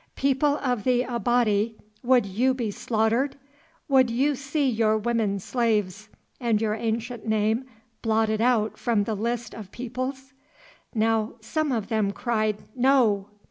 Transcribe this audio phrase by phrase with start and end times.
[0.15, 3.35] People of the Abati, would you be slaughtered,
[3.87, 7.67] would you see your women slaves, and your ancient name
[8.01, 10.33] blotted out from the list of peoples?"
[10.95, 13.29] Now some of them cried, "No."